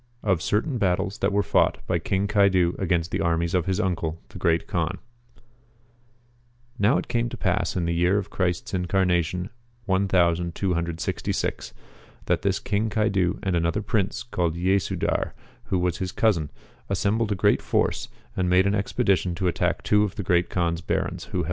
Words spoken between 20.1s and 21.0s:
the Great Kaan's Barons * Not the